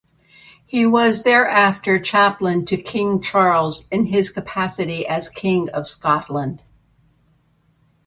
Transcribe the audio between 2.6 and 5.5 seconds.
to King Charles in his capacity as